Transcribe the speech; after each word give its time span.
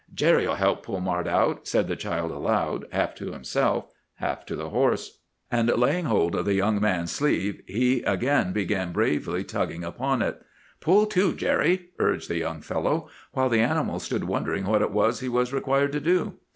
"'Jerry'll 0.11 0.55
help 0.55 0.79
me 0.79 0.83
pull 0.85 0.99
Mart 0.99 1.27
out,' 1.27 1.67
said 1.67 1.87
the 1.87 1.95
child 1.95 2.31
aloud, 2.31 2.87
half 2.91 3.13
to 3.13 3.33
himself, 3.33 3.85
half 4.15 4.47
to 4.47 4.55
the 4.55 4.71
horse; 4.71 5.19
and 5.51 5.69
laying 5.77 6.05
hold 6.05 6.33
of 6.33 6.45
the 6.45 6.55
young 6.55 6.81
man's 6.81 7.11
sleeve, 7.11 7.61
he 7.67 8.01
again 8.01 8.51
began 8.51 8.91
bravely 8.93 9.43
tugging 9.43 9.83
upon 9.83 10.23
it. 10.23 10.41
'Pull 10.79 11.05
too, 11.05 11.35
Jerry,' 11.35 11.89
urged 11.99 12.29
the 12.29 12.39
little 12.43 12.61
fellow, 12.61 13.09
while 13.33 13.47
the 13.49 13.59
animal 13.59 13.99
stood 13.99 14.23
wondering 14.23 14.65
what 14.65 14.81
it 14.81 14.89
was 14.89 15.19
he 15.19 15.29
was 15.29 15.53
required 15.53 15.91
to 15.91 15.99
do. 16.01 16.33